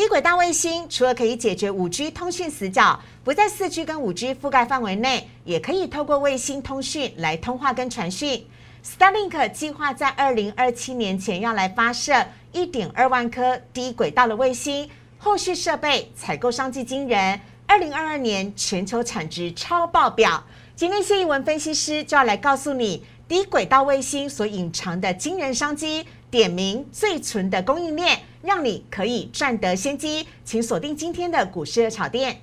[0.00, 8.46] 低轨道卫星除了可以解决五 G 通讯死角，不在四 G 跟五 G 覆盖范围内，也可以透过卫星通讯来通话跟传讯。
[8.82, 20.42] Starlink 计划在二零二七年前要来发射一点二万颗低轨道的卫星，后续设备采购商机惊人，二零二二年全球产值超爆表。
[20.74, 28.20] 今天谢一文分析师就要来告诉你低轨道卫星所隐藏的惊人商机，点名最纯的供应链。
[28.42, 32.40] 让你可以赚得先机，请锁定今天的股市的炒店。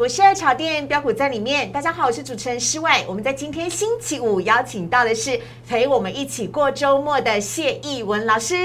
[0.00, 3.04] 股市热炒店标股在里面，大家好，我是主持人施伟。
[3.06, 8.56] 我们在今天星期五邀请到的是陪我们一起过周末的谢义文老师。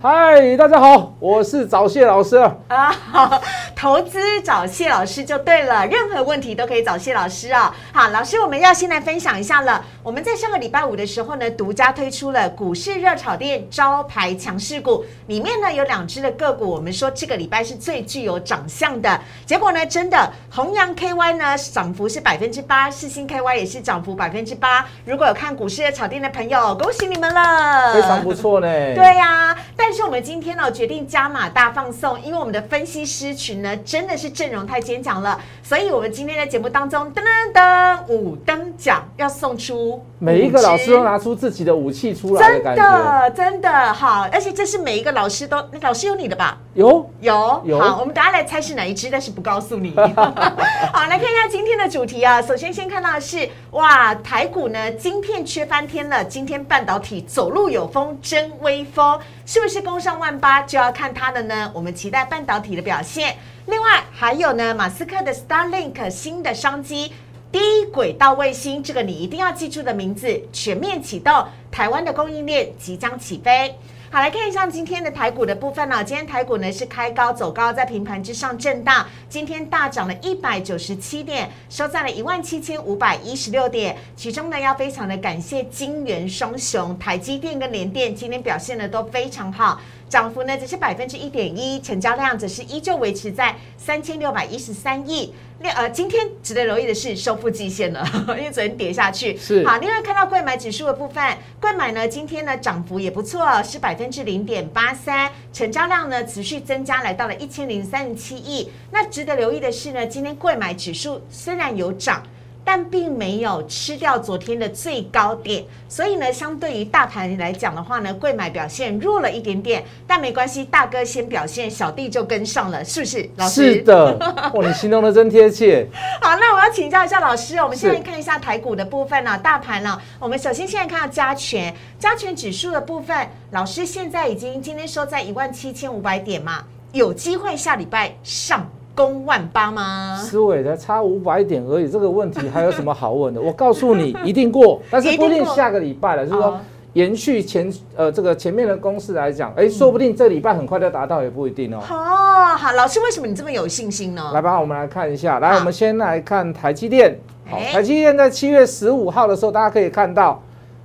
[0.00, 2.90] 嗨，大家好，我是找谢老师啊。
[2.90, 3.40] 好
[3.76, 7.72] 投资找谢老师就对了，任何问题都可以找谢老师啊。
[7.92, 9.84] 好，老师，我们要先来分享一下了。
[10.02, 19.20] 我们在上个礼拜五的时候呢，独家推出了股市热炒店招牌强势股，里面呢有两只的个股，我们说这个礼拜是最具有长相的。
[19.46, 20.71] 结果呢，真的红。
[20.72, 24.88] 弘扬 KY 呢涨幅是百分之八，四星 KY 也是涨幅百分之八。
[25.04, 28.66] 如果有看股市的炒店的朋友，恭喜你们了，非常不错呢。
[28.94, 46.56] 对呀，但是我们今天呢决定加码大放送，因为我们的分析师群呢真的是阵容太坚强了，所以我们今天在节目当中噔噔噔五等奖要送出每一个老师都拿出自己的武器出来，真的真的好，而且这是每一个老师都，老师有你的吧？
[46.74, 47.80] 有有有。
[47.80, 49.92] 好，我们等下来猜是哪一支，但是不告诉你。
[49.98, 52.40] 好，来看一下今天的主题啊。
[52.40, 56.24] 首先，先看到的是哇，台股呢，晶片缺翻天了。
[56.24, 61.68] 今天半导体走路有风，真威风，是不是攻上万八就要看它的呢？
[61.74, 63.34] 我们期待半导体的表现。
[63.66, 67.12] 另外还有呢，马斯克的 Starlink 新的商机，
[67.52, 73.74] 低轨道卫星，这个你一定要记住的名字，全面启动，台湾的供应链即将起飞。
[74.10, 76.02] 好，来看一下今天的台股的部分呢。
[76.02, 79.06] 今天台股呢是开高走高，在平盘之上震荡。
[79.28, 83.96] 今天大涨了一百九十七点，收在了一万七千五百一十六点。
[84.16, 89.78] 其中呢，要非常的感谢金元双雄，台积电跟联电今天表现的都非常好。
[90.12, 95.32] 涨幅呢只是百分之一点一，成交量则是依旧维持在三千六百一十三亿。
[95.60, 98.06] 另呃，今天值得留意的是收复季线了，
[98.36, 99.34] 因为昨天跌下去。
[99.38, 101.24] 是好，另外看到贵买指数的部分，
[101.58, 108.70] 贵买呢今天呢涨幅也不错，是百分之零点八三，成交量呢持续增加，来到了一千零三十七亿。
[108.90, 112.22] 那值得留意的是呢，今天贵买指数虽然有涨。
[112.64, 123.28] 但并没有吃掉昨天的最高点，所以呢，相对于大盘来讲的话呢，贵买表现弱了一点点，但没关系，大哥先表现，小弟就跟上了，是不是？
[123.36, 124.16] 老师是的，
[124.54, 125.86] 哇，你形容的真贴切。
[126.20, 138.70] 好，那我要请教一下老师，我们现在看一下台股的部分呢，大盘呢，我们首先现在看到加权，加权指数的部分，老师现在已经今天收在一万七千五百点嘛，有机会下礼拜上。
[138.94, 140.16] 攻万八吗？
[140.16, 143.40] 思维才差五百点而已，这个问题还有什么好问的？
[143.42, 146.26] 我告诉你，一定过， 但是不一定下个礼拜了。
[146.26, 146.58] 就是说，
[146.92, 151.78] 延续前呃这个前面的公式来讲，哎，说不定这礼拜很快就达到，也不一定哦。
[151.88, 154.30] 哦，好，老师，为什么你这么有信心呢？
[154.34, 155.38] 来吧，我们来看一下。
[155.38, 157.18] 来，我们先来看台积电。
[157.48, 160.42] 好，台积电在七月十五号的时候，大家可以看到，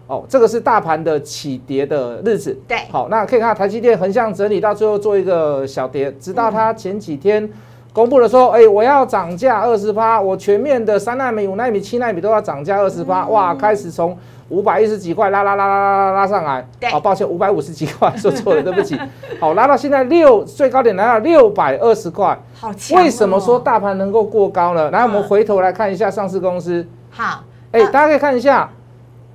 [0.07, 2.57] 哦，这个是大盘的起跌的日子。
[2.67, 7.49] 对，好，那可以看到台积电横向整理到最后做一个小跌，直到它前几天。
[7.97, 14.15] 公布了说，哎，我要涨价二十趴，我全面的三纳米、五纳米、七纳米都要涨价二十趴，哇，开始从
[14.49, 18.95] 五百一十几块拉拉拉拉拉拉拉上来，好，抱歉，五百五十几块 说错了，对不起，
[19.39, 24.91] 好，拉到现在六最高点来到六百二十块，好强，为什么说大盘能够过高呢？
[24.91, 27.41] 来，我们回头来看一下上市公司，好，
[27.71, 28.69] 哎，大家可以看一下，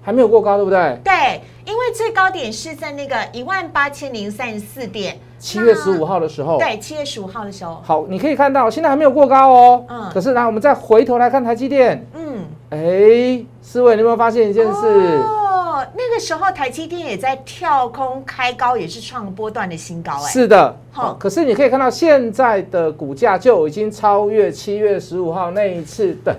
[0.02, 0.98] 还没有过高，对不对？
[1.04, 5.18] 对，因为最高点是在那个一万八千零三十四点。
[5.38, 9.84] 七月十五号的时候，对，七月十五号的时候，好，你可以看到现在还没有过高哦。
[9.88, 12.06] 嗯，可是来，我们再回头来看台积电。
[12.14, 14.86] 嗯，哎，四位，你有没有发现一件事？
[15.24, 20.12] 哦，那个时候台积电也在跳空开高，也是创波段的新高。
[20.12, 20.76] 哎，是的。
[20.92, 26.36] 好，可是你可以看到现在的股价就已经超越七月十五号那一次的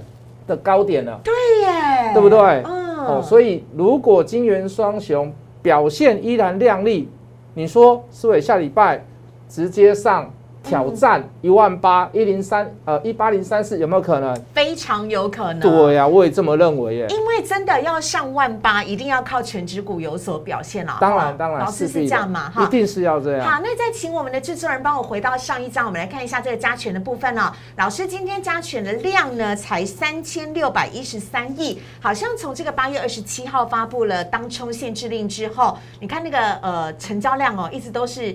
[0.48, 1.19] 的高点了。
[1.25, 2.39] 对耶，对不对？
[2.65, 2.82] 嗯。
[3.05, 7.09] 哦，所以如果金元双雄表现依然亮丽。
[7.55, 9.05] 你说思伟下礼拜
[9.47, 10.33] 直接上
[10.63, 14.33] 挑战一万八一零三呃一八零三四有没有可能？
[14.54, 15.60] 非常有可能。
[15.60, 17.07] 对呀，我也这么认为耶。
[17.10, 20.98] 因为真的要上万八，一定要靠全指股有所表现了。
[21.01, 22.50] 当然当然，老师是这样嘛？
[22.50, 23.45] 哈，一定是要这样。
[23.45, 27.51] 好，那再请我们的制作人帮我回到上一章，我们来看一下这个加权的部分哦。
[27.75, 38.33] 老师今天加权的量呢，才三千六百一十三亿，好像从这个八月二十七号发布了当冲限制令之后，你看那个呃成交量哦，一直都是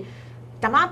[0.61, 0.89] 干嘛？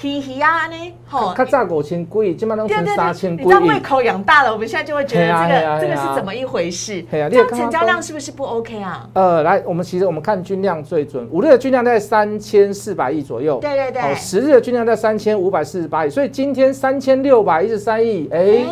[0.00, 0.74] 嘻嘻啊呢，
[1.08, 3.44] 吼，它炸五千贵，今麦都成三千贵。
[3.44, 7.02] 你知道胃口养大了，我们现在就会觉得这个这个是怎么一回事？
[7.10, 9.08] 这样成交量是不是不 OK 啊？
[9.14, 18.64] 呃，来，我们其实我们看均量最准，五日的均量在三千四百亿左右，对对对，十日的均量在三千五百四十八亿，所以今天三千六百一十三亿，哎，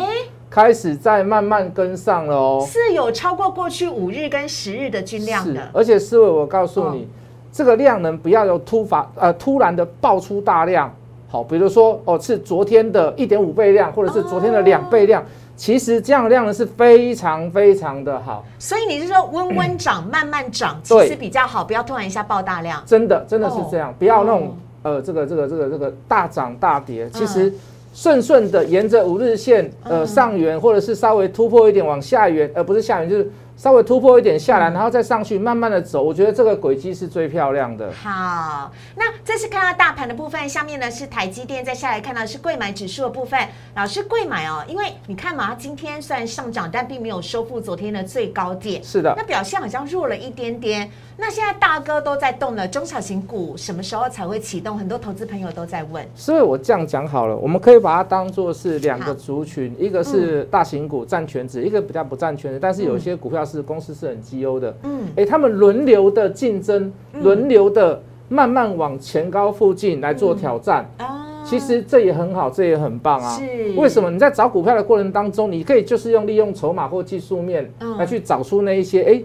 [0.49, 7.07] 开始在慢慢跟上了哦，是有超过过去五日跟十日的均量的，而且思维，我告诉你，
[7.51, 10.93] 这个量能不要有突发呃突然的爆出大量。
[11.33, 15.25] 好，比如说哦，是昨天的一点五倍量，或者是昨天的两倍量，
[15.55, 18.45] 其实这样量呢是非常非常的好。
[18.59, 22.83] 所以你是说温温涨，慢慢涨，其实比较好，不要突然一下爆大量。
[22.85, 27.51] 真的，真的是这样，不要那种呃，这个这个这个这个大涨大跌，其实
[27.95, 33.31] 顺顺的沿着五日线呃上缘，或者是稍微突破一点往下缘，而不是下缘就是。
[33.55, 37.91] 稍微突破一点下来，然后再上去，慢慢的走，我觉得这个轨迹是最漂亮的。
[37.91, 43.39] 好，那这是看到大盘的部分，下面呢是台积电，再下来看到是贵买指数的部分。
[43.75, 48.83] 老师，贵买哦，因为你看嘛，它今天虽然上涨，但并没有收复昨天的最高点。
[48.83, 50.89] 是的，那表现好像弱了一点点。
[51.15, 54.77] 那现在大哥都在动了，中小型股什么时候才会启动？
[54.77, 56.03] 很多投资朋友都在问。
[56.15, 64.75] 所以我这样讲好了，我们可以把它当做是两个族群，一个是大型股占全值，一个比较不占全值，但是有些股票是公司是很绩优的。
[64.83, 70.89] 嗯，哎，他们轮流的竞争，轮流的慢慢往前高附近来做挑战。
[70.97, 73.37] 啊，其实这也很好，这也很棒啊。
[73.37, 79.21] 是，为什么你在找股票的过程当中，你可以就是用利用筹码或技术面来去找出那一些哎。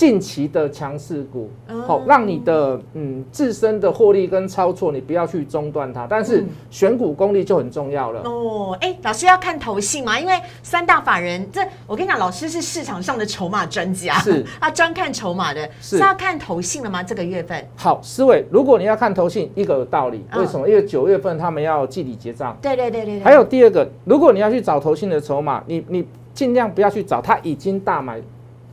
[0.00, 1.50] 近期的强势股，
[1.86, 6.06] 好，让你的嗯自身的获利跟操作，你不要去中断它。
[6.08, 8.22] 但是选股功力就很重要了。
[8.22, 10.32] 哦，哎，老师要看投信嘛，因为
[10.62, 17.02] 三大法人，这我跟你讲，老师是市场上的筹码专家，是 啊专看筹码的，是要看投信了吗？
[17.02, 17.62] 这个月份？
[17.76, 20.66] 好，思维，如果你要看投信，一个有道理，为什么？
[20.66, 22.56] 因为九月份他们要季底结账。
[22.62, 23.20] 对对对对。
[23.20, 28.18] 还有第二个，如果你要去找投信的筹码，你你尽量不要去找他已经大买。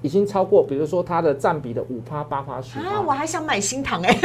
[0.01, 4.17] 已经超过，比如说它的占比的五趴八趴十啊，我还想买新塘哎。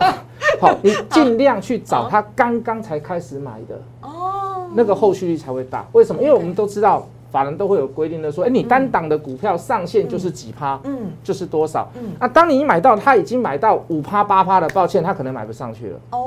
[0.60, 5.86] 好，你尽量去找它刚刚才开始买的哦，那个后续率才会大。
[5.92, 6.22] 为什么？
[6.22, 7.06] 因为我们都知道。
[7.28, 16.00] 法人都会有规定的，说，哎，你单档的股票上限就是几趴，嗯，就是多少，嗯，那当你买到，他已经买到五趴八趴了，抱歉，他可能买不上去了。
[16.12, 16.18] 哦，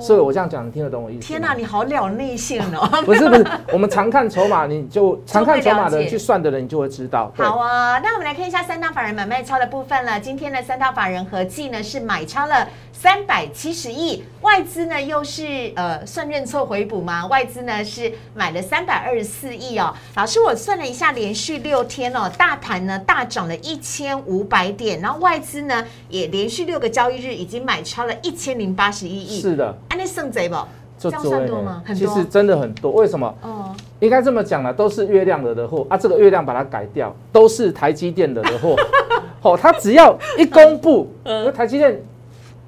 [0.00, 1.26] 所以我这样讲，你听得懂我意思？
[1.26, 2.88] 天哪，你好了内线哦！
[3.04, 7.32] 不是不是，我们常看筹码，你就 常看筹码的人去算的人，你就会知道。
[7.36, 10.18] 好啊，那我们来看一下三大法人买卖超的部分了。
[10.20, 12.68] 今天的三大法人合计呢是买超了。
[12.90, 17.28] 三百七十亿，外资呢又是呃算认错回补吗？
[17.28, 19.94] 外资呢是买了三百二十四亿哦。
[20.16, 29.40] 老师，我算了一下，连续六天哦，大盘呢大涨了一千五百点，然后外资呢也连续六个交易日已经买超了一千零八十一亿。
[29.40, 30.56] 是的，安利剩贼不？
[30.98, 31.82] 这样算多吗？
[31.94, 32.90] 其实真的很多。
[32.90, 33.32] 为什么？
[33.42, 35.96] 哦，应该这么讲了，都是月亮惹的祸啊。
[35.96, 38.74] 这个月亮把它改掉，都是台积电惹的祸。
[39.40, 42.00] 好，它只要一公布，呃， 台积电。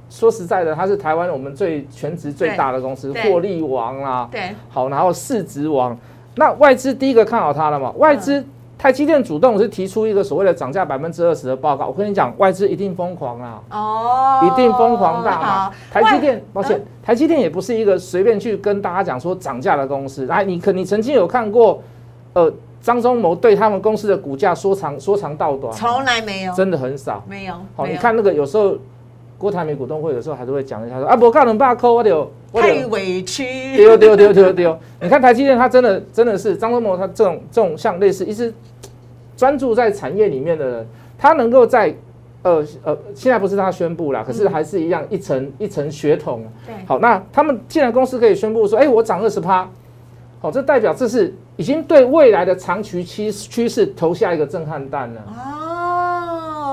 [0.08, 4.28] 说实在的，它是台湾我们最全职最大的公司，获利王啦。
[4.30, 5.96] 对，好，然后市值王。
[6.34, 7.92] 那外资第一个看好它了嘛？
[7.92, 8.44] 外资
[8.80, 11.86] 台积电主动是提出一个所谓的涨价百分之二十的报告。
[11.88, 13.60] 我跟你讲，外资一定疯狂啦！
[13.70, 16.42] 哦，一定疯狂大嘛台积电。
[16.50, 20.24] 抱歉，台积电也不是一个随便去跟大家讲说涨价的公司。
[20.24, 21.82] 来，你可你曾经有看过，
[22.32, 25.70] 呃，张忠谋对他们公司的股价说长说长道短？
[25.74, 27.22] 从来没有，真的很少。
[27.28, 27.54] 没有。
[27.76, 28.78] 好，你看那个有时候。
[29.40, 34.78] 郭台铭股东会有时候还是会讲一下说啊，我告能把扣我丢，太委屈，丢丢丢丢丢。
[35.00, 38.52] 你看台积电，它真的真的是张忠谋，他这种这种像类似一直
[39.38, 41.94] 专注在产业里面的人，他能够在
[42.42, 46.44] 呃呃，现在不是他宣布了，可是还是一样一层一层血统。
[46.66, 49.66] 对，好，那他们既然公司可以宣布说，哎，我涨二十趴，
[50.42, 55.22] 好，这代表这是已经对未来的长期趋趋势投下一个震撼弹了。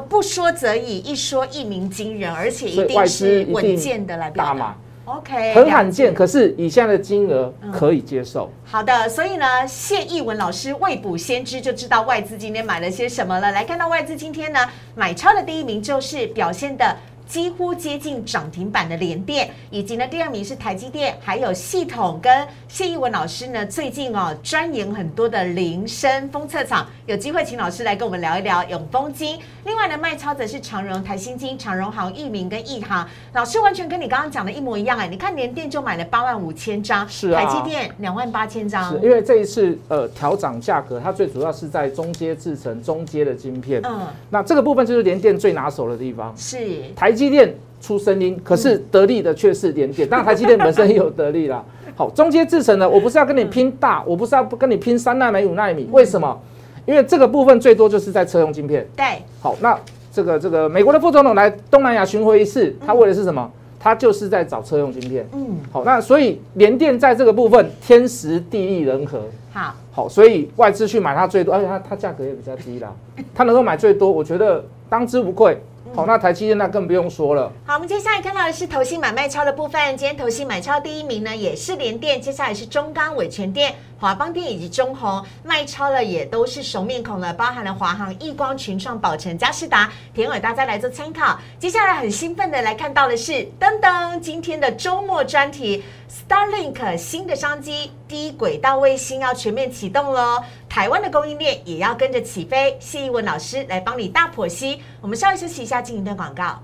[0.07, 4.75] 不说则已，一说一鸣惊人，而且一定是稳健的来表达。
[5.05, 8.51] OK，很罕见，可是以现在的金额可以接受。
[8.65, 13.53] 好的，所以呢，谢逸文老师未卜先知，就知道外资今天买了些什么了。
[13.53, 14.59] 来看到外资今天呢
[14.95, 16.93] 买超的第一名就是表现的
[17.27, 29.37] 几乎接近涨停板的联电，以及呢第二名是台积电，还有系统跟谢义文老师呢最近哦专研很多的铃声封测厂，有机会请老师来跟我们聊一聊永丰金。
[29.65, 43.81] 另外呢卖超则是长荣、台新金、长荣行、益民跟益航，老师完全跟你刚刚讲的一模一样哎，你看联电就买了八万五千张，是啊台积电两万八千张是，因为这一次呃调涨价格，它最主要是在中阶制成、中阶的晶片。
[43.83, 46.33] 嗯，那这个部分就是联电最拿手的地方。
[46.37, 46.57] 是
[46.95, 50.07] 台积电出声音，可是得利的却是联电。
[50.07, 51.63] 当然，台积电本身也有得利啦。
[51.97, 56.39] 好，中间制成呢，我不是要跟你拼大，我不是要跟你拼三纳米、五纳米，为什么？
[56.85, 58.87] 因为这个部分最多就是在车用晶片。
[58.95, 59.03] 对，
[59.41, 59.77] 好，那
[60.11, 63.51] 这个这个美国的副总统来东南亚巡回一次，他为的是什么？
[63.79, 65.27] 他就是在找车用晶片。
[65.33, 69.21] 嗯，好，那所以联电在这个部分天时地利人和。
[69.51, 72.91] 好，好，所以外资去买它最多，而且它它价格也比较低啦，
[73.33, 75.57] 它能够买最多，我觉得当之无愧。
[75.97, 77.51] 好，那台积电那更不用说了。
[77.65, 79.97] 好，我们接下来看到的是投信买卖超的部分。
[79.97, 85.25] 今天投信买超第一名呢，也是联电，接下来是中钢、伟全电、华邦电以及中红。
[85.43, 91.39] 卖超了也都是熟面孔了，包含了华航、亿光、群创、宝成、嘉士达、田伟，大家来做参考。
[91.57, 95.83] 接下来很兴奋的来看到的是，噔噔，今天的周末专题
[96.29, 100.43] ，Starlink 新的商机，低轨道卫星要全面启动喽。
[100.77, 102.77] 台湾的供应链也要跟着起飞。
[102.79, 104.79] 谢一文老师来帮你大剖析。
[105.01, 106.61] 我们稍微休息一下，进一段广告。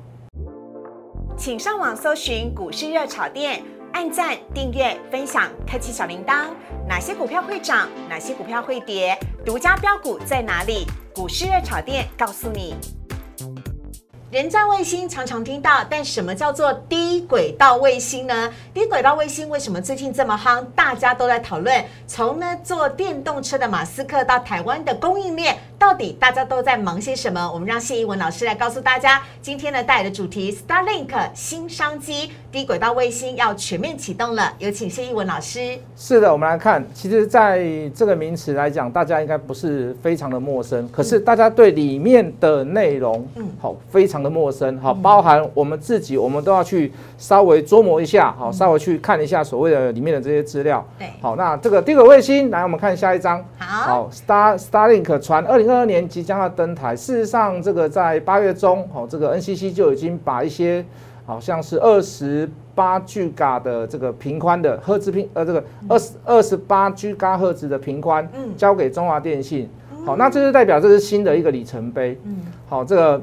[1.36, 6.50] 请上网搜寻股市热炒店，按赞、订阅、分享，开启小铃铛。
[6.88, 7.90] 哪些股票会涨？
[8.08, 9.18] 哪些股票会跌？
[9.44, 10.86] 独家标股在哪里？
[11.16, 12.76] 股市热炒店告诉你。
[14.34, 18.52] 人造卫星常常听到，但什么叫做低轨道卫星呢？
[18.74, 20.66] 低轨道卫星为什么最近这么夯？
[20.76, 21.86] 大家都在讨论。
[22.08, 27.52] 从呢坐电动车的马斯克到台湾的供应链，到底大家都在忙些什么？
[27.54, 29.22] 我们让谢一文老师来告诉大家。
[29.42, 34.54] 今天呢带来的主题：Starlink 新商机，低轨道卫星要全面启动了。
[34.60, 35.78] 有请谢一文老师。
[35.98, 37.62] 是的，我们来看，其实在
[37.94, 50.88] 这个名词来讲，大家应该不是非常的陌生，可是大家对里面的内容，嗯，好，非常的陌生，好，包含我们自己，我们都要去稍微琢磨一下，好，稍微去看一下所谓的里面的这些资料。
[50.98, 53.44] 对，好，那这个低轨卫星，来我们看下一张。
[53.58, 60.86] 好，Star Starlink 传二零二二年即将要登台，事实上，这个在八月中，好，这个 NCC 就已经把一些
[61.26, 69.70] 好像是二十八 G 嘎的这个频宽的赫兹频，呃，这个二十二十八 G 嘎赫兹的频宽，嗯交给中华电信。
[70.06, 72.20] 好，那这就代表这是新的一个里程碑。
[72.26, 72.38] 嗯，
[72.68, 73.22] 好，这个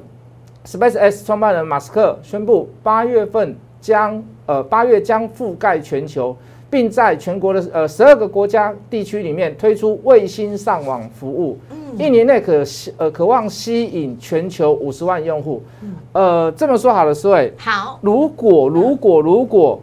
[0.64, 6.34] SpaceX 创办人马斯克宣布，八月份将呃八月将覆盖全球，
[6.70, 11.58] 并在全国的呃十二个国家地区里面推出卫星上网服务。
[11.98, 15.62] 一年内可吸呃渴望吸引全球五十万用户。
[16.12, 19.80] 呃，这么说好了，思伟，好，如果如果如果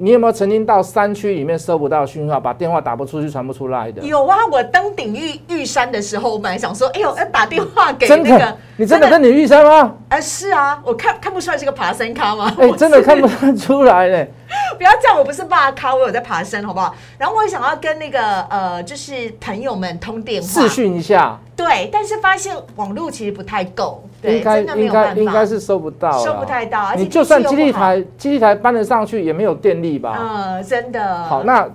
[0.00, 4.00] 你有没有曾经到山区里面收不到讯号，把电话打不出去、传不出来的？
[4.02, 9.92] 有啊，我登顶玉玉山的时候，我本来想说，哎呦，要打电话给那个的，，你真的登你玉山吗？
[10.10, 12.54] 哎，是啊，我看看不出来是个爬山咖吗？
[12.60, 13.26] 哎、我真的看不
[13.56, 14.26] 出来呢。
[14.78, 16.94] 不要这样，我不是霸咖，我有在爬山，好不好？
[17.18, 30.16] 然后我也想要跟那个呃，就是朋友们通电话，试讯一下，对，但是发现网络其实不太够，对，应该真的没应该有办法，应该是收不到，收不太到，而且你就算基地台基地台搬得上去，也没有电力吧？
[30.18, 31.68] 嗯，真的，好，那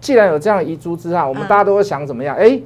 [0.00, 1.48] 既然有这样遗珠之憾，我们嗯。
[1.48, 2.36] 大家都会想怎么样？
[2.36, 2.60] 哎、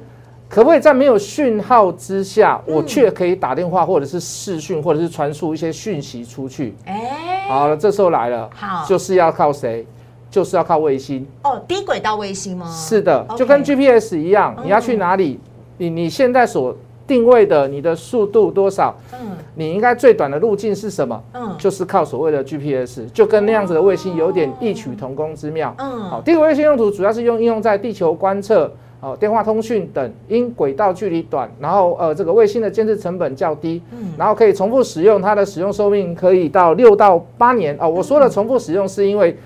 [0.53, 6.75] 可不可以在没有讯号之下，嗯我却可以打电话，或者是视讯，或者是传输一些讯息出去？
[6.85, 9.85] 哎，好了，这时候来了，好就是要靠谁？
[10.29, 11.25] 就是要靠卫星。
[11.43, 12.69] 哦，低轨道卫星吗？
[12.71, 15.39] 是的，就跟 GPS 一样，嗯你要去哪里，
[15.79, 16.75] 你你现在所
[17.07, 18.95] 定位的你的速度多少？
[19.13, 19.19] 嗯
[19.55, 21.19] 你应该最短的路径是什么？
[21.33, 25.73] 嗯就是靠所谓的 GPS，就跟那样子的卫星有点异曲同工之妙。
[25.77, 28.71] 嗯好，嗯，低轨卫星用途主要是用应用在地球观测、
[29.03, 37.89] 哦电话通讯等，因轨道距离短，然后呃这个卫星的监视成本较低，嗯然后可以重复使用，它的使用寿命可以到六到八年哦。
[37.89, 39.37] 我说的重复使用是因为。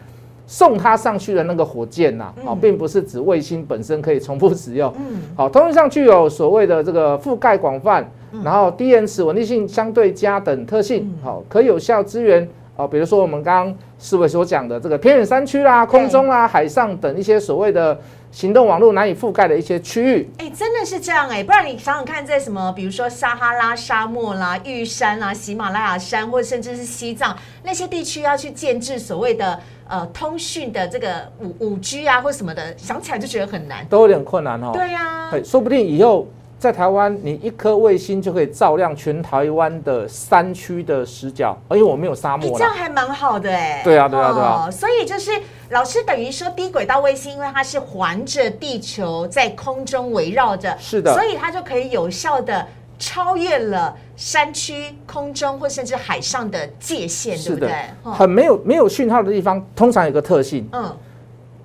[0.49, 4.89] 送它上去的那个火箭呐、嗯哦，并不是指卫星本身可以重复使用。
[4.97, 11.13] 嗯好，通讯上具有所谓的这个覆盖广泛，嗯然后低延迟、稳定性相对佳等特性。
[11.21, 12.47] 好，可有效支援
[12.77, 17.99] 哦，比如说我们刚刚四位所讲的这个偏远山区啦、空中啦、海上等一些所谓的
[18.31, 20.29] 行动网络难以覆盖的一些区域。
[20.38, 33.86] 哎、真的是这样哎、不然你想想看，在什么，比如说撒哈拉沙漠啦、玉山啦、喜马拉雅山，或甚至是西藏那些地区，要去建制所谓的呃通讯的这个五五 G 啊或什么的，想起来就觉得很难。
[33.88, 34.72] 都有点困难哦。
[34.74, 36.27] 对呀、啊，说不定以后
[36.59, 42.57] 在台湾，你一颗卫星就可以照亮全台湾的山区的死角，而且我没有沙哎漠啦。
[42.57, 43.81] 这样还蛮好的哎。
[43.83, 45.31] 对啊对啊对啊哦所以就是
[45.69, 52.65] 老师等于说低轨道卫星，因为它是环着地球在空中围绕着，是的所以它就可以有效的
[52.97, 57.71] 超越了山区、空中或甚至海上的界限，对不对？，
[58.01, 60.97] 哦很没有没有讯号的地方，通常有个特性，嗯，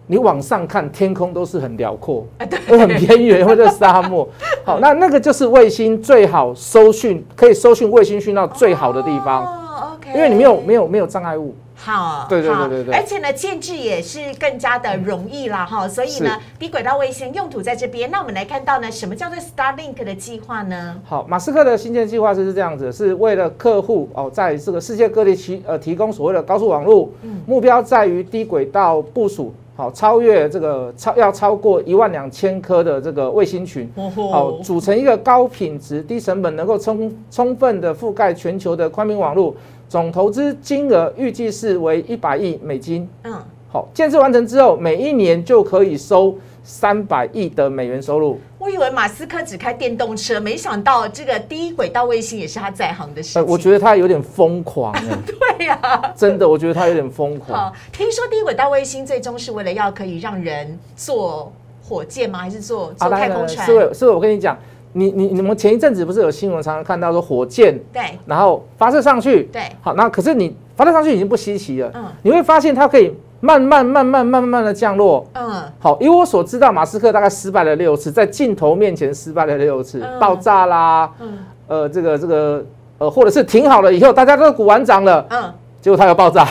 [0.07, 4.29] 你往上看天空都是很辽阔，哎 对，会很边缘或者沙漠。
[4.65, 11.55] 好，那那个就是卫星最好搜讯，可以搜讯卫星讯号最好的地方，哦，OK，因为你没有没有没有障碍物。
[11.75, 18.09] 好，对对对好对对而且呢，建制也是更加的容易啦，哈，所以呢，低轨道卫星用途在这边。
[18.09, 20.97] 那我们来看到呢，什么叫做 Starlink 的计划呢？
[21.05, 27.11] 好，马斯克的新建计划就是这样子，是为了客户哦，在这个世界各地提呃提供所谓的高速网络，
[27.47, 33.91] 目标在于低轨道部署，好超越这个超要超过一万两千颗的这个卫星群，
[34.31, 39.55] 好组成一个高品质、低成本，能够充充分的覆盖全球的宽频网络，
[39.89, 43.09] 总投资金额预计是为一百亿美金。
[43.25, 43.35] 嗯，
[43.71, 48.41] 好，建设完成之后，每一年就可以收三百亿的美元收入。
[48.59, 53.53] 我以为马斯克只开电动车，没想到这个低轨道卫星也是他在行的事呃，情。
[53.53, 55.03] 我觉得他有点疯狂哎、
[55.59, 57.59] 对呀、真的，我觉得他有点疯狂。
[57.59, 61.53] 好，听说低轨道卫星最终是为了要可以让人坐
[61.83, 62.39] 火箭吗？
[62.39, 63.67] 还是坐坐太空船？
[63.67, 64.57] 是为是为我跟你讲，
[64.93, 73.13] 你你你们前一阵子不是有新闻常常看到说火箭，对然后发射上去，对，好，那可是你发射上去已经不稀奇了，嗯你会发现它可以
[73.45, 75.27] 慢慢慢慢慢慢的降落。
[75.33, 82.65] 嗯，好，以我所知道，马斯克大概失败了六次，在镜头面前失败了六次，嗯爆炸啦，嗯呃，这个这个
[82.99, 86.47] 呃，或者是停好了以后，大家都鼓完掌了，嗯结果它又爆炸。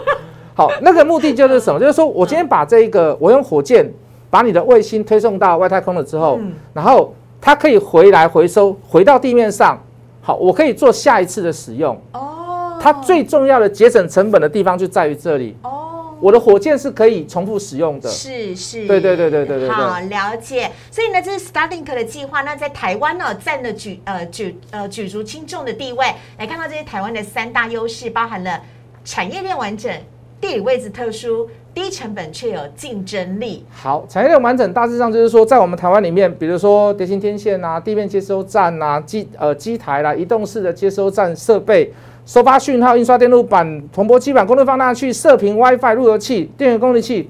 [0.56, 1.78] 好，那个目的就是什么？
[1.78, 3.92] 就是说我今天把这一个，我用火箭
[4.30, 9.78] 把你的卫星推送到外太空了之后，嗯然后它可以回来回收，回到地面上。
[10.22, 11.94] 好，我可以做下一次的使用。
[12.12, 15.54] 哦，它最重要的节省成本的地方就在于这里。
[15.62, 15.79] 哦。
[16.20, 18.08] 我的火箭是可以重复使用的。
[18.08, 20.70] 是是，对对对对对对对好了解。
[20.90, 26.06] 所以呢，这是 Starlink 的计划，那在台湾呢占了举呃举呃举足轻重的地位。
[26.38, 28.60] 来看到这些台湾的三大优势，包含了
[29.04, 29.92] 产业链完整、
[30.40, 33.64] 地理位置特殊、低成本却有竞争力。
[33.70, 41.92] 好，产业链完整大致上就是说，在我们台湾里面，比如说蝶形天线啊、地面接收站啊、机呃机台啦、移动式的接收站设备、
[42.30, 47.28] 收发讯号、印刷电路板、铜箔基板、功率放大器、射频 WiFi 路由器、电源功率器，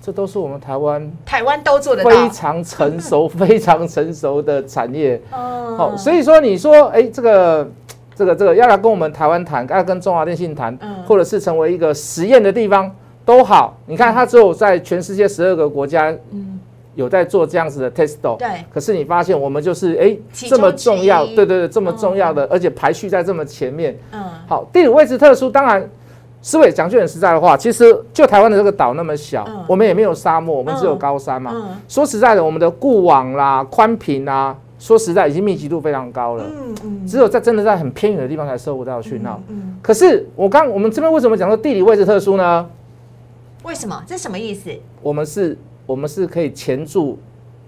[0.00, 2.08] 这都是我们台湾台湾都做得到。
[2.08, 5.20] 非常成熟、非常成熟的产业。
[5.32, 7.68] 哦 好，所以说你说，哎，这个。
[8.14, 12.88] 这个这个要来跟我们台湾谈，要跟中华电信谈，嗯或者是成为一个实验的地方
[13.24, 13.74] 都好。
[13.86, 16.60] 你看，它只有在全世界十二个国家嗯，
[16.94, 23.98] 有在做这样子的 test，对，可是你发现我们就是哎这么重要，对对对，这么重要的，而且排序在这么前面。
[24.12, 25.88] 嗯，好，地理位置特殊，当然，
[26.42, 31.52] 思伟讲句很实在的话，其实就台湾的这个岛那么小，嗯我们也没有沙漠，我们只有嗯高山嘛。
[31.54, 39.40] 嗯说实在的，我们的固网啦、宽频啦，说实在已经密集度非常高了，嗯嗯只有在真的在很偏远的地方才收不到讯号。
[39.48, 42.68] 嗯，可是我刚我们这边为什么讲说地理位置特殊呢？
[43.62, 44.02] 为什么？
[44.04, 44.70] 这什么意思？
[45.00, 47.18] 我们是，我们是可以钳住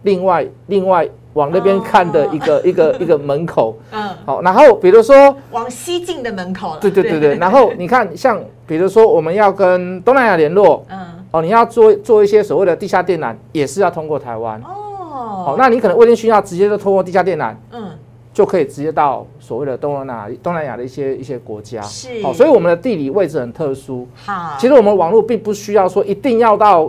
[0.03, 3.77] 另外另外往那边看的一个、一个一个门口。
[3.91, 6.79] 嗯，好，然后比如说，往西进的门口了。
[6.81, 10.99] 对对对对，然后你看，像比如说我们要跟东南亚联络，嗯，
[11.33, 14.61] 哦，你要做做一些所谓的地下电缆，也是要通过台湾。
[14.63, 17.91] 哦，好，那你可能卫星需要直接就通过地下电缆，嗯，
[18.33, 21.83] 就可以直接到所谓的东南亚东南亚的一些一些国家。
[21.83, 24.07] 是好，所以我们的地理位置很特殊。
[24.15, 26.89] 好，其实我们网络并不需要说一定要到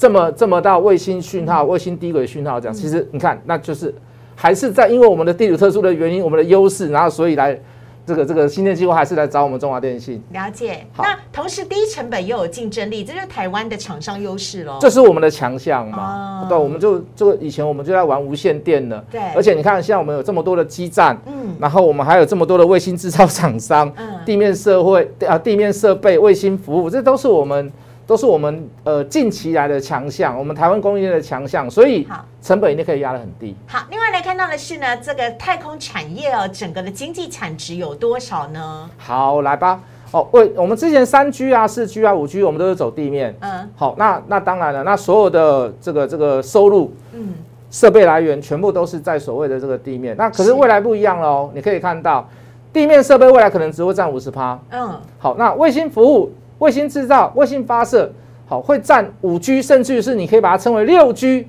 [0.00, 2.74] 这么这么大卫星讯号、卫星低轨讯号这样。
[2.74, 3.94] 其实你看，那就是
[4.34, 7.60] 还是在因为我们的地理特殊的原因，我们的优势，然后所以来
[8.06, 10.86] 这个这个新电计划还是来找我们中华电信，了解。
[10.96, 14.78] 那同时低成本又有竞争力，这就是台湾的厂商优势喽。
[14.80, 16.46] 这是我们的强项嘛哦。
[16.48, 19.04] 对，我们就这个以前我们就在玩无线电了。
[19.10, 27.70] 对而且你看，现在我们有这么多的基站，嗯然后我们还有这么多的卫星制造厂商，嗯地面社会啊，地面设备、卫星服务，这都是我们
[28.10, 33.54] 都是我们呃近期来的强项，我们台湾供应链的强项，所以好成本一定可以压得很低。
[33.68, 38.90] 好，另外来看到的是呢，这个太空产业哦，整个的经济产值有多少呢？
[38.98, 39.80] 好，来吧。
[40.10, 43.32] 哦，为我们之前三 G 啊、四 G 啊、五 G，我们都是走地面。
[43.42, 47.32] 嗯好，那那当然了，那所有的这个这个收入嗯，
[47.70, 50.16] 设备来源全部都是在所谓的这个地面。
[50.16, 52.28] 那可是是未来不一样喽，你可以看到
[52.72, 54.58] 地面设备未来可能只会占五十趴。
[54.70, 58.10] 嗯，好，那卫星服务、卫星制造、卫星发射，
[58.46, 61.46] 好会占五 G，甚至于是你可以把它称为六 G。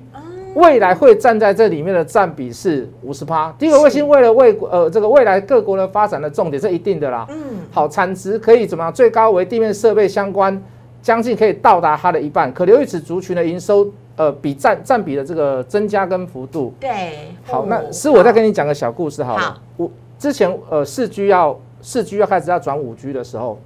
[0.54, 3.50] 未来会站在这里面的占比是五十趴。
[3.58, 7.26] 低轨卫星为了为呃这个未来各国的发展的重点，是一定的啦。
[7.30, 7.36] 嗯，
[7.70, 8.92] 好，产值可以怎么样？
[8.92, 10.62] 最高为地面设备相关，
[11.00, 12.52] 将近可以到达它的一半。
[12.52, 16.74] 可留意此族群的营收，呃，比占占比的这个增加跟幅度。
[16.78, 19.58] 对，好，哦那是我再跟你讲个小故事好好了。
[19.78, 23.58] 我之前呃四 G 要四 G 要开始要转五 G 的时候，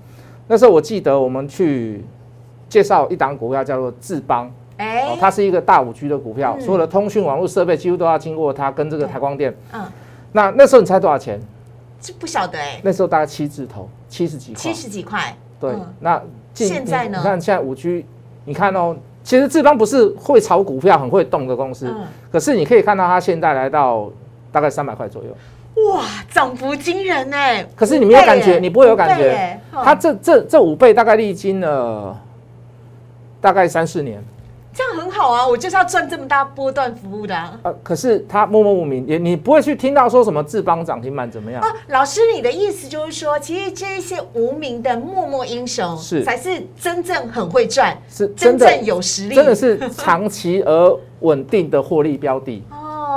[0.46, 2.04] 那时候我记得我们去
[2.68, 9.54] 介绍一档股票叫做智邦，哎哦，，它是一个大五 G 的股票，嗯所有的通讯网络设备几乎都要经过它跟这个台光电。
[9.72, 9.84] 嗯，
[10.32, 11.40] 那那时候你猜多少钱？
[12.00, 14.74] 这不晓得哎，那时候大概七字头，七十几块七。
[14.74, 18.04] 十几块，对嗯，那近现在呢你看现在五 G，
[18.44, 24.10] 你看哦，其实智邦不是会炒股票、很会动的公司，嗯，可是你可以看到它现在来到
[24.52, 25.30] 大概三百块左右。
[25.76, 27.66] 哇，涨幅惊人哎！
[27.74, 32.18] 可是你没有感觉你不会有感觉五倍耶它这这这五倍大概历经了
[33.40, 34.24] 大概三四年，
[34.74, 37.60] 这样很好啊，我就是要赚这么大波段服务的啊。
[37.62, 41.62] 呃，可是它默默无名，也你不会去听到说什么智邦涨停板怎么样。
[41.62, 52.64] 啊，老师，你的意思就是说，其实这一些无名的默默英雄，是才是真正很会赚、是真真正有实力，真的是长期而稳定的获利标的。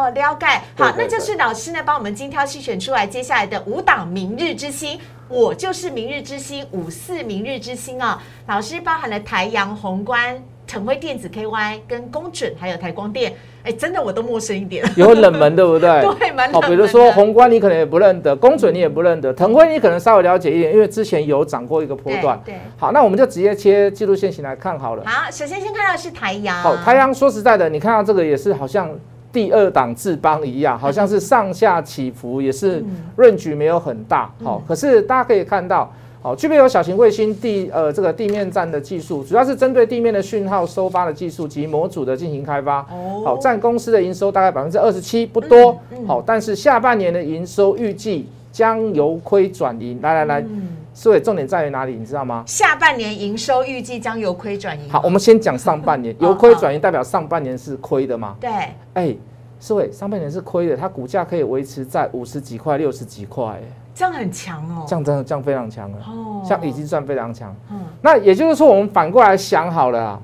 [0.09, 0.45] 哦，了解。
[0.77, 4.99] 好，那就是老师呢帮我们精挑细选出来接下来的五档明日之星。
[5.27, 8.19] 我就是明日之星，五四明日之星啊！
[8.47, 13.31] 老师包含了台阳、宏观、腾辉电子 KY 跟公准，还有台光电。
[13.61, 14.83] 哎，真的我都陌生一点。
[14.95, 16.01] 有冷门，对不对？
[16.17, 22.41] 对蛮冷门哦，比如说宏观你可能也不认得，公准你也不认得，腾辉你可能稍微了解一点，因为之前有涨过一个波段。
[22.43, 25.03] 对对好，那我们就直接切记录线型来看好了。
[25.05, 26.57] 好，首先先看到是台阳。
[26.63, 28.89] 好，台阳说实在的，你看到这个也是好像
[29.31, 32.83] 第二档智邦一样，好像是上下起伏，也是
[33.15, 34.31] 润局没有很大。
[34.43, 35.91] 好，可是大家可以看到。
[36.21, 42.79] 好，具备有小型卫星地呃这个地面站的技术，主要是针对地面的讯号收发的技术及模组的进行开发。
[42.91, 45.79] 哦好，占公司的营收大概百分之二十七，不多。
[46.05, 49.97] 好，但是下半年的营收预计将由亏转盈。
[50.01, 51.95] 来来来，嗯所以重点在于哪里？
[51.95, 52.43] 你知道吗？
[52.45, 54.89] 下半年营收预计将由亏转盈。
[54.89, 58.35] 好，我们先讲上半年， 哦由亏转盈代表上半年是亏的吗？
[58.39, 58.49] 对，
[58.93, 59.15] 哎，
[59.59, 63.61] 思伟，上半年是亏的，它股价可以维持在五十几块、六十几块，哎，
[63.93, 64.85] 这样很强哦。
[64.87, 67.55] 这样真的这样非常强了，哦像已经算非常强。
[67.71, 70.19] 嗯那也就是说，我们反过来想好了啊，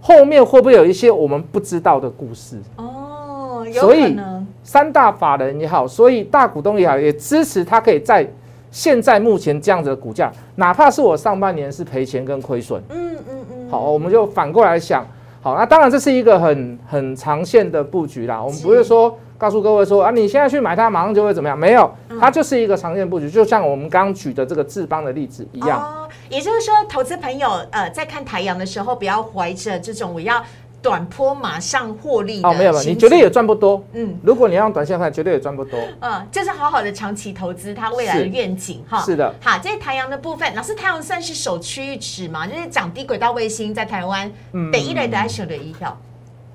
[0.00, 2.60] 后面会不会有一些我们不知道的故事？
[2.76, 4.46] 哦，有所以可能。
[4.64, 8.28] 三大法人也好，所以大股东也好，也支持它可以在
[8.72, 13.70] 现在目前这样子的股价，哪怕是我上半年是赔钱跟亏损，嗯嗯嗯。
[13.70, 15.06] 好，我们就反过来想，
[15.40, 18.42] 好，那当然这是一个很很长线的布局啦。
[18.42, 21.58] 我们不是说告诉各位说啊，你现在去买它，马上就会怎么样？
[21.58, 25.80] 没有，它就是一个长线布局，就像我们刚刚举的这个智邦的例子一样。
[25.82, 30.42] 哦，也就是说，投资朋友呃，在看台阳的时候，不要怀着这种我要
[30.82, 33.82] 短坡马上获利的哦，没有没有，你绝对也赚不多。
[33.92, 35.78] 嗯如果你要用短线看，绝对也赚不多。
[36.00, 39.00] 嗯，就是好好的长期投资它未来的是愿景哈。
[39.02, 42.46] 是的好，这是台阳的部分，老师，台阳算是首屈一指嘛？
[42.46, 45.96] 就是讲低轨道卫星在台湾，嗯北一类的爱选的一票，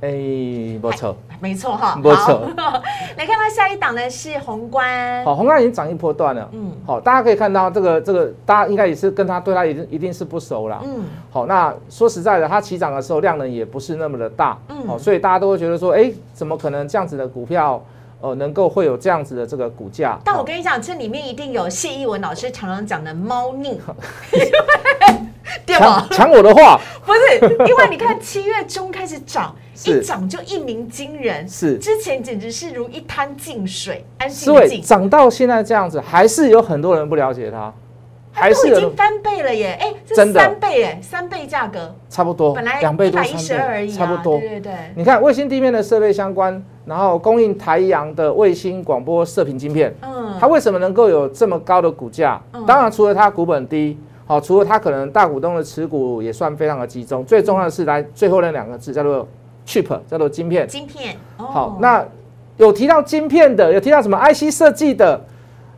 [0.02, 1.16] 哎，不错。
[1.40, 2.00] 没错哈。
[2.02, 2.82] 不错好。
[3.18, 6.50] 来看到下一档呢是宏观，好，宏观已经涨一波段了。
[6.54, 10.82] 嗯好，大家可以看到这个这个，大家应该也是跟他对他一定一定是不熟啦。
[10.84, 17.84] 嗯好，那说实在的，它起涨的时候量能也不是那么的大，嗯好，所以大家都会觉得说，哎，怎么可能这样子的股票，
[18.22, 20.18] 呃，能够会有这样子的这个股价？
[20.24, 23.80] 但我跟你讲，这里面一定有谢逸文老师常常讲的猫腻，
[25.66, 26.18] 对吧抢？
[26.28, 27.20] 抢我的话 不是，
[27.68, 31.78] 因为你看七月中开始涨，是一涨就一鸣惊人，是。
[31.78, 37.72] 之前简直是如一滩静水，安静思维的静，涨到现在这样子，还是有很多人不了解它，
[38.32, 39.78] 还是翻倍了耶！
[39.80, 40.40] 哎，这真的。
[40.40, 44.40] 三倍哎，三倍价格，差不多本来两倍多一百一十三倍二而已啊，差不多。
[44.40, 44.50] 对。
[44.50, 52.42] 对对，你看卫星地面的设备相关，然后供应台阳的卫星广播射频晶片，嗯，它为什么能够有这么高的股价？
[52.54, 52.66] 嗯。
[52.66, 59.28] 当然，除了它股本低，好，除了它可能大股东的持股也算非常的集中，最重要的是来最后那两个字叫做
[59.68, 60.66] chip，叫做晶片。
[60.68, 61.46] 晶片，哦。
[61.46, 62.04] 好，那
[62.56, 65.22] 有提到晶片的，有提到什么 IC 设计的，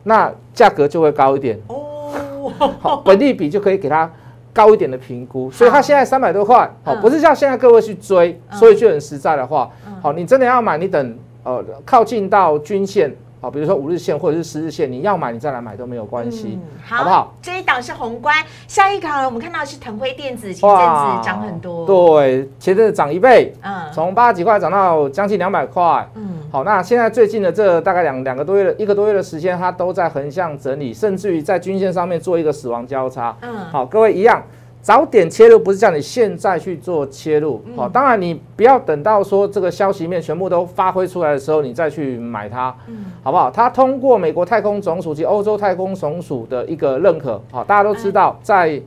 [0.04, 4.10] 那价格就会高一点，哦，好，本利比就可以给它
[4.52, 7.00] 高一点的评估，所以它现在三百多块，好，嗯。
[7.00, 8.56] 不是叫现在各位去追，嗯。
[8.56, 17.34] 所以就很实在的话嗯，好，你真的要买，你等呃靠近到均线，好，比如说五日线或者是十日线，你要买你再来买都没有关系嗯，好不好？
[17.40, 18.36] 这一档是宏观，
[18.68, 26.06] 下一档我们看到是腾辉电子，前阵子涨很多，对，前阵子涨一倍，嗯从八十几块涨到将近两百块。
[26.14, 33.34] 嗯好，那现在最近的这大概两两个多月的一个多月的时间，它都在横向整理，甚至于在均线上面做一个死亡交叉。
[33.40, 34.42] 嗯，好，各位一样，
[34.82, 42.74] 早点切入不是叫你现在去做切入，好，当然你不要等到说这个消息面全部都发挥出来的时候，你再去买它，
[43.22, 43.50] 好不好？
[43.50, 48.80] 它通过美国太空总署及欧洲太空总署的一个认可，好，大家都知道在。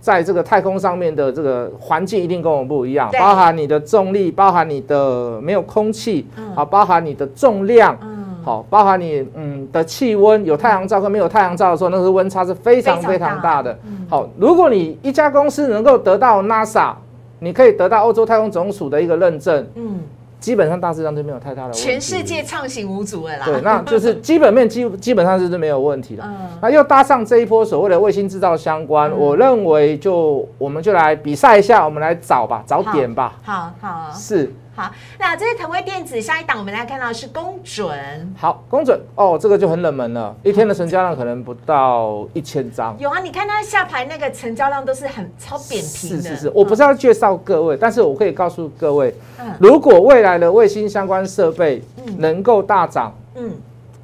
[0.00, 7.98] 在这个太空上面的这个环境一定跟我们不一样，包含你的重力，包含你的没有空气，好，包含你的重量，
[8.44, 13.76] 好，包含你嗯的气温，有太阳照跟没有太阳照的时候，那个温差是非常非常大的。
[14.08, 16.92] 好，如果你一家公司能够得到 NASA，
[17.38, 20.00] 你可以得到欧洲太空总署的一个认证，嗯。
[20.40, 21.80] 基本上大致上就没有太大的问题。
[21.80, 23.46] 全世界畅行无阻了啦。
[23.46, 26.22] 对，那就是基本面基 基本上是是没有问题的。
[26.22, 26.36] 嗯。
[26.60, 33.32] 那又搭上这一波所谓的卫星制造相关，我认为就我们就来比赛一下，我们来找吧，找点吧。
[33.42, 34.10] 好好。
[34.12, 34.52] 是。
[34.76, 38.34] 好，那这是腾威电子下一档，我们来看到是公准。
[38.36, 42.96] 好，公准哦，这个就很冷门了，一天的成交量可能不到一千张。
[42.98, 46.22] 有啊，你看它下排那个成交量都是很超扁平的。
[46.22, 49.14] 是是是，我不是要介绍各位，但是我可以告诉各位，
[49.60, 51.80] 如果未来的卫星相关设备
[52.18, 53.52] 能够大涨，嗯，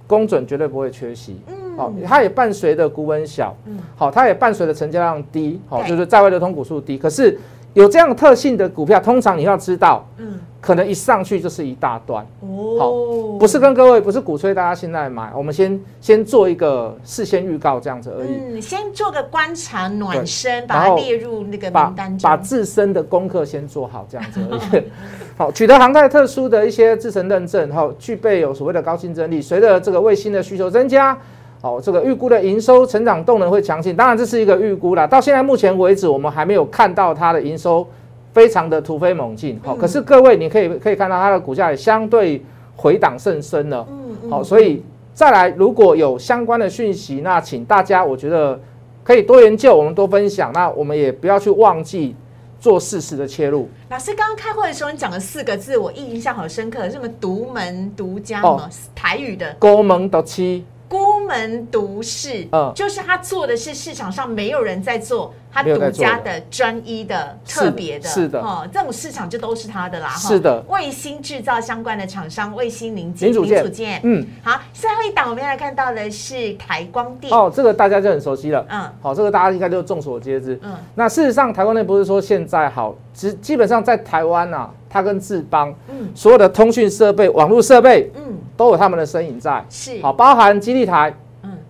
[0.07, 1.41] 公准绝对不会缺席。
[1.49, 7.37] 嗯，好，它也伴随着股本小，嗯，好，它也伴随着成交量低，好，就是在外流通股数低，可是。
[7.75, 12.77] 有这样特性的股票，通常你要知道，嗯，可能一上去就是一大段哦。
[12.79, 12.91] 好，
[13.39, 18.29] 不是跟各位，不是鼓吹大家现在买，我们先先做一个事先预告这样子而已。
[18.29, 24.83] 嗯，先做个观察暖身，把它列入那个名单中，把自身的功课先做好这样子而已。
[25.39, 31.17] 好，取得航太特殊的一些制成认证，后具备有所谓的高竞争力，随着这个卫星的需求增加。
[31.63, 35.07] 哦，这个预估的营收成长动能会强劲，当然这是一个预估啦。
[35.07, 37.87] 到现在目前为止，我们还没有看到它的营收
[38.33, 39.61] 非常的突飞猛进。
[39.63, 42.43] 好，可是各位你可以可以看到它的股价也相对
[42.75, 43.87] 回档甚深了。
[43.91, 44.31] 嗯嗯。
[44.31, 48.59] 好，所以再来如果有相关的讯息，那请大家我觉得
[49.05, 50.51] 可以多研究，我们多分享。
[50.55, 52.17] 那我们也不要去忘记
[52.59, 53.69] 做事实的切入。
[53.91, 58.71] 老师刚刚开会的时候，你讲了四个字，我印象好深刻，什么独门独家吗？
[58.95, 59.55] 台语的。
[59.59, 60.65] 高门独期。
[60.91, 70.63] 孤门独市，嗯，就是他做的是市场上没有人在做，他独家的、专一的、特别的，是的，哦，这种市场就都是他的啦，是的。
[70.69, 84.71] 卫星制造相关的厂商，卫星零件、零组件，嗯，好，最后一档我们要来看到的是台光电，哦，这个大家就很熟悉了，嗯，好，这个大家应该都众所皆知，嗯，那事实上台光电不是说现在好，基基本上在台湾啊。
[84.93, 90.03] 它跟智邦，嗯，所有的通讯设备、网络设备，嗯，都有他们的身影在，是。
[90.03, 91.15] 好，包含基地台，嗯，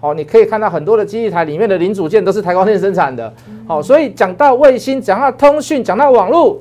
[0.00, 3.32] 好，你可以看到很多的基地台里面的零组件都是台光电生产的，
[3.68, 6.58] 好，所以讲到卫星，讲到通讯，讲到网络，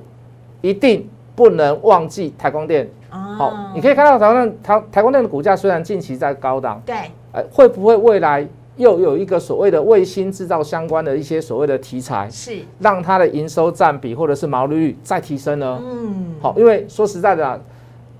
[0.61, 6.95] 一定不能忘记台光电，好，你可以看到台光台台光电的股价虽然近期在高档，对，
[7.31, 8.47] 哎，会不会未来？
[8.77, 12.59] 又有一个所谓的卫星制造相关的一些所谓的题材，是。
[12.79, 15.77] 让它的营收占比或者是毛利率再提升呢？
[15.83, 17.61] 嗯，好，因为说实在的，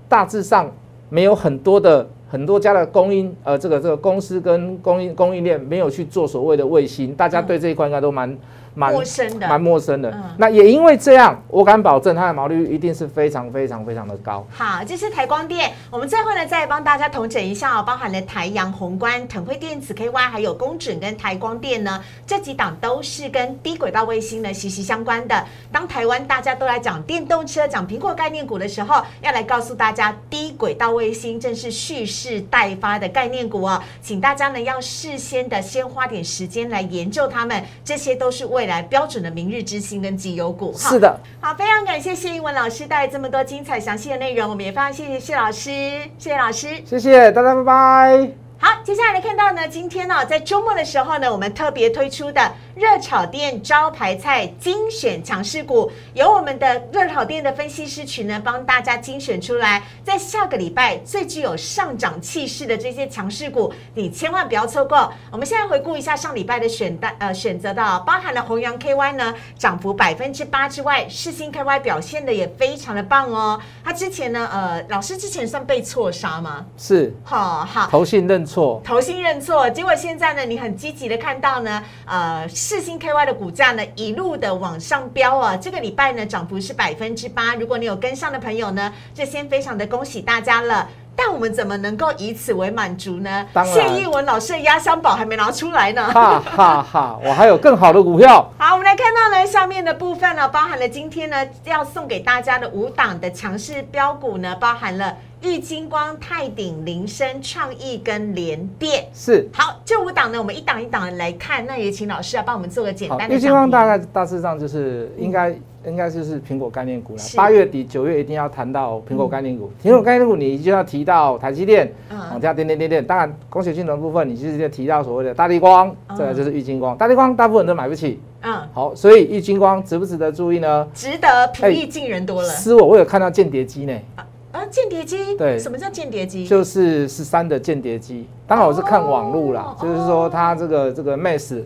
[0.06, 0.70] 大致上
[1.08, 8.38] 没有很多的很多家的供应，呃，这个这个公司跟供应供应链没有去做所谓的卫星，大家对这一块应该都蛮。
[8.74, 10.14] 蛮陌生的，蛮陌生的。
[10.36, 14.46] 那也因为这样，我敢保证它的毛利率一定是非常非常非常的高。
[14.50, 15.72] 好，这是台光电。
[15.90, 25.44] 我们最后呢，再帮大家统整一下哦，包含了台阳、宏观、腾辉电子、KY，还有工准跟台光电呢，这几档都是跟低轨道卫星呢息息相关的。
[25.72, 38.59] 当台湾大家都来讲电动车、讲苹果概念股的时候，要来告诉大家，低轨道卫星正是蓄势待发的概念股哦，请大家呢要事先的先花点时间来研究它们，这些都是为。
[38.60, 45.70] 未来标准的明日之星跟绩优股，是的，好，非常感谢谢英文老师带来这么多精彩详细的内容，我们也非常谢谢谢老师，
[46.18, 48.39] 谢谢老师，谢谢大家，拜拜。
[48.62, 65.10] 好，接下来来看到呢，今天呢，在周末的时候呢，我们特别推出的热炒店招牌菜精选强势股，由我们的热炒店的分析师群呢，帮大家精选出来，在下个礼拜最具有上涨气势的这些强势股，你千万不要错过。
[65.32, 73.58] 我们现在回顾一下上礼拜的选单，呃，选择到包含了弘阳 KY 呢，涨幅百分之八之外，世新 KY 表现的也非常的棒哦。
[73.82, 76.66] 他之前呢，呃，老师之前算被错杀吗？
[76.76, 78.46] 是，好好，投信认。
[78.50, 90.88] 错，投信认错，结果现在呢，你很积极的看到呢，呃，世星 KY 的股价呢一路的往上飙啊，这个礼拜呢涨幅是百分之八，如果你有跟上的朋友呢，这先非常的恭喜大家了。
[91.16, 93.46] 但我们怎么能够以此为满足呢？
[93.64, 97.18] 谢逸文老师的压箱宝还没拿出来呢，哈哈哈！
[97.22, 98.50] 我还有更好的股票。
[98.58, 105.14] 好，我们来看到呢，下面的部分呢，包含了今天呢要送给大家的五档的强势标股呢，包含了。
[105.42, 109.06] 玉金光、泰鼎、林森、创意跟联电。
[109.14, 109.48] 是。
[109.52, 111.64] 好，这五档呢，我们一档一档的来看。
[111.66, 113.34] 那也请老师啊，帮我们做个简单的。
[113.34, 117.22] 玉金光大概大致上就是应该应该就是苹果概念股了。
[117.34, 119.72] 八月底九月一定要谈到苹果概念股。
[119.82, 123.02] 苹果概念股你就要提到台积电，往下点点点点。
[123.02, 126.94] 当然，光学镜头部分你就是要提到所谓的大力光，这个就是玉金光。
[126.98, 128.20] 大力光大部分都买不起。
[128.42, 128.60] 嗯。
[128.74, 130.86] 好，所以玉金光值不值得注意呢？
[130.92, 132.48] 值得，平易近人多了。
[132.50, 133.98] 是我，我有看到间谍机呢。
[134.16, 134.26] 啊，
[134.70, 136.46] 间谍机对，什么叫间谍机？
[136.46, 138.26] 就是十三的间谍机。
[138.46, 141.62] 当然我是看网路啦，就是说它这个这个 Max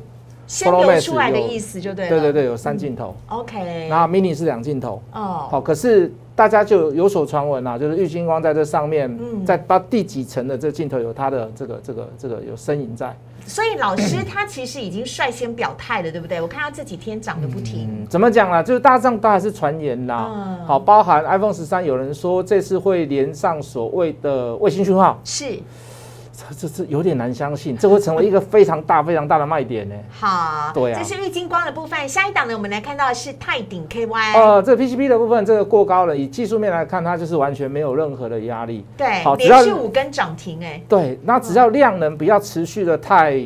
[0.46, 2.08] 先流出来的意思就对。
[2.08, 3.14] 对对对，有三镜头。
[3.28, 3.88] OK。
[3.88, 5.02] 然后 Mini 是两镜头。
[5.12, 5.46] 哦。
[5.50, 13.16] 好，可是大家就有所传闻啊，就是玉金光在这上面，在到第几层的这镜头有它的这个这个这个有身影在。
[13.46, 16.40] 所以老师他其实已经率先表态了，对不对？
[16.40, 18.06] 我看他这几天涨得不停。
[18.08, 18.62] 怎么讲呢？
[18.62, 20.58] 就是大上都还是传言啦。
[20.66, 25.20] 好，包含 iPhone 十三，有人说这次会连上所谓的卫星讯号。
[25.24, 25.58] 是。
[26.58, 29.94] 这这有点难相信，这会成为一个非常大非常大的卖点呢。
[30.10, 32.08] 好，对啊，这是玉金光的部分。
[32.08, 34.36] 下一档呢，我们来看到的是泰鼎 KY。
[34.36, 36.16] 呃，这 PCB 的部分，这个过高了。
[36.16, 38.84] 以技术面来看，它就是完全没有任何的压力。
[38.96, 40.82] 对，好，连续五根涨停哎。
[40.88, 43.40] 对，那只要量能不要持续的太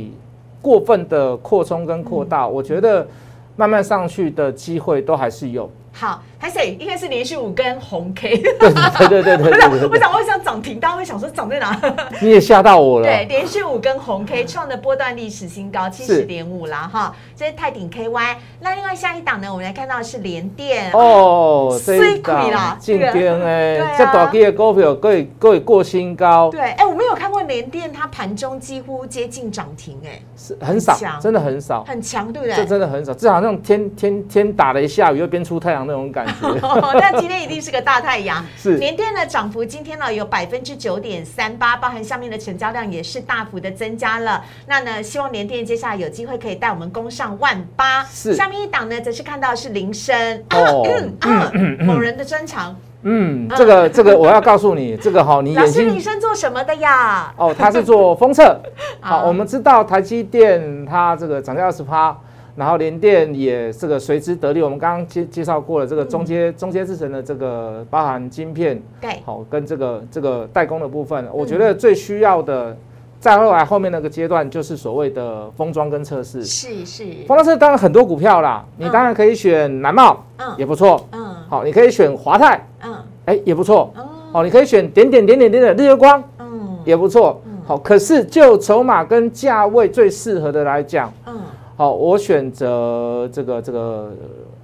[0.63, 3.07] 过分的扩充跟扩大，我觉得
[3.55, 5.71] 慢慢上去的机会都还是有。
[5.99, 6.23] 好。
[6.41, 8.73] 还是应该是连续五根红 K，对
[9.09, 9.69] 对对对对。
[9.69, 11.77] 不是，我想我想涨停，大家会想说涨在哪？
[12.23, 13.07] 你也吓到我了。
[13.07, 17.13] 对，连续五根红 K 创的波段历史新高，七十点五啦哈。
[17.35, 18.37] 这是泰鼎 KY。
[18.61, 26.51] 那另外下一档呢，我们来看到是联电哦，这一档啦，今天哎，这大基的股票可以可以过新高。
[26.53, 32.55] 对，哎，我没有看过联电，它盘中几乎接近涨停，哎，是很少，真的很少，很强，对不对？
[32.55, 36.33] 这真的很少，至少那种天天天打了一下雨又边出太阳那种感觉。
[36.95, 38.45] 那今天一定是个大太阳。
[38.57, 44.45] 是，联电的涨幅今天呢有百分之九点三八，包含下面的成交量也是大幅的增加了。
[44.67, 48.05] 那呢，希望联电接下来有机会可以带我们攻上万八。
[48.05, 50.15] 是，下面一档呢则是看到是铃声
[50.51, 50.87] 哦，
[51.85, 52.77] 某人的专长。
[53.03, 57.33] 嗯，这个这个我要告诉你，这个哈，你老师铃声做什么的呀？
[57.37, 58.61] 哦，他是做封测。
[59.01, 62.17] 好，我们知道台积电它这个涨价二十趴。
[62.59, 72.77] 然后联电也这个随之得利，我们刚刚介介绍过了，这个中阶中阶制成的这个包含晶片，对，好跟这个这个代工的部分，我觉得最需要的，
[73.21, 83.95] 再后来后面那个阶段就是所谓的封装跟测试，是是，封装测试当然很多股票啦，你当然可以选南茂，嗯，也不错，嗯，好，你可以选华泰，嗯，哎也不错，
[84.33, 91.38] 哦，你可以选点点点点点点日月光，嗯，也不错，好，可是就筹码跟价位最适合的来讲，嗯。
[91.79, 94.11] 好，我选择这个这个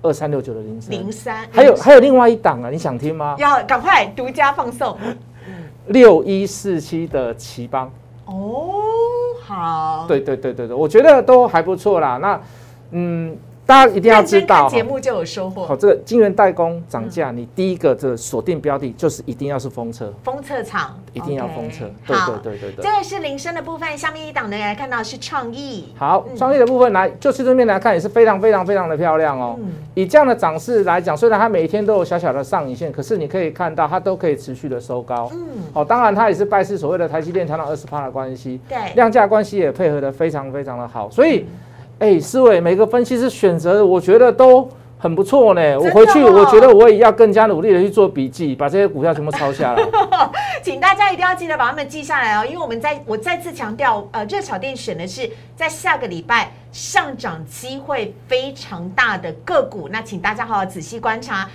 [0.03, 3.37] 二三六九的零三零三，还有还有另外一档啊，你想听吗？
[3.39, 4.99] 要赶快独家放送
[5.87, 7.89] 六一四七的奇邦
[8.25, 8.73] 哦，
[9.45, 12.19] 好，对对对对对，我觉得都还不错啦。
[12.21, 12.41] 那
[12.91, 13.39] 嗯。
[13.67, 15.65] 大家一定要知道，节目就有收获。
[15.65, 21.87] 好，这个晶圆代工涨价，你第一个这个锁定标的，就是一定要是封测，封测厂一定要封测。
[22.07, 22.85] 对对对对对。
[22.85, 25.95] 这个是铃声的部分，下面一档呢来看到是创意。
[25.97, 29.59] 好，创意的部分来，就这面来看也是非常非常非常的漂亮哦。
[29.95, 35.31] 以这样的涨势来讲，虽然它每一天都有小小的上影线，可是你可以看到它都可以持续的收高。
[35.33, 35.41] 嗯。
[35.73, 41.47] 好，当然它也是拜师所谓的台积电调到二十趴的关系，对，量价关系也配合的非常非常的好，所以。
[42.05, 45.81] 哎，思伟每个分析师选择，我觉得都很不错呢。
[45.81, 49.83] 我回去，我觉得我也要更加努力的去做笔记，把这些股票全部抄下来。
[50.63, 61.49] 请大家一定要记得把它们记下来哦，因为我们在我再次强调，呃，热炒店选的是在下个礼拜上涨机会非常大的个股，那请大家好好仔细观察。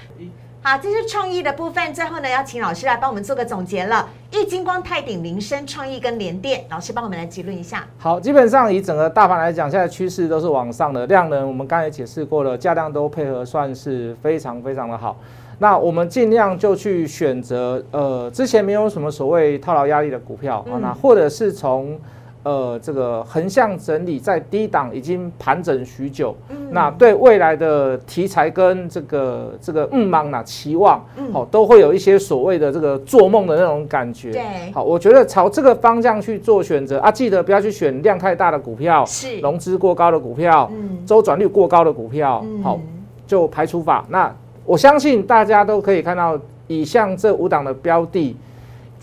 [0.61, 1.93] 好，这是创意的部分。
[1.93, 4.07] 最后呢，要请老师来帮我们做个总结了。
[4.31, 7.87] 易金光、泰鼎、铃声、创意跟联电，老师帮我们来结论一下。
[7.97, 15.15] 好，基本上以整个大盘来讲，现在趋势都是往上的，量能我们刚才解释过了，价量都配合算是非常非常的好。
[15.59, 21.97] 那我们尽量就去选择呃之前没有什么所谓套牢压力的股票啊，那或者是从。
[22.43, 26.33] 呃，这个横向整理在低档已经盘整许久，
[26.71, 34.31] 那对未来的题材跟这个这个嗯忙呐期望，好都会有一些所谓的这个做梦的那种感觉。
[34.31, 42.79] 对，好，我觉得朝这个方向去做选择啊，记得不要去选量太大的股票，是融资过高的股票，嗯，周转率过高的股票，好，
[43.27, 44.05] 就排除法。
[44.07, 44.33] 那
[44.65, 48.37] 我相信大家都可以看到，以像这五档的标的。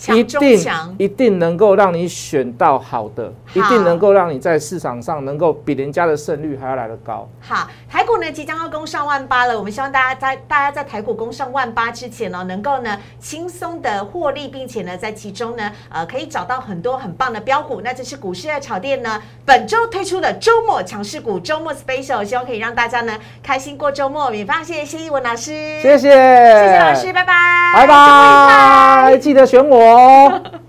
[0.09, 0.61] 一定
[0.99, 7.29] 一定能够让你选到好的，一定能够让你在市场上能够比人家的胜率还要来得高。
[7.41, 17.81] 好，台股呢即将要攻上万八了，我们希望大家在大家在台股攻上万八之前呢，能够呢轻松的获利，并且呢在其中呢呃可以找到很多很棒的标股。
[17.83, 24.31] 那这是股市的炒店呢本周推出的周末强势股周末 special，希望可以让大家呢开心过周末。
[24.31, 30.66] 免费谢谢谢一文老师，谢谢，谢谢老师，拜拜，拜拜，记得选我哦。